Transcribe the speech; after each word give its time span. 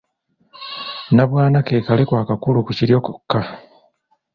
Nnabwana 1.09 1.57
ke 1.67 1.75
kaleku 1.87 2.13
akakula 2.21 2.59
ku 2.65 2.71
kiryo 2.77 2.97
kokka. 3.05 3.39